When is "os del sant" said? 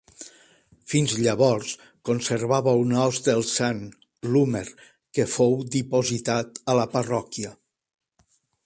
3.03-3.85